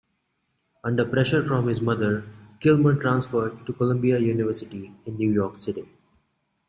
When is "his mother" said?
1.67-2.23